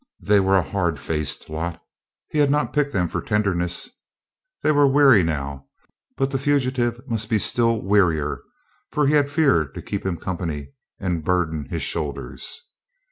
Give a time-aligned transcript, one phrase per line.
[0.23, 1.79] They were a hard faced lot;
[2.31, 3.87] he had not picked them for tenderness.
[4.63, 5.67] They were weary now,
[6.17, 8.41] but the fugitive must be still wearier,
[8.91, 10.69] for he had fear to keep him company
[10.99, 12.63] and burden his shoulders.